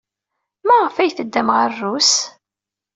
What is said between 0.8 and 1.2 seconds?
ay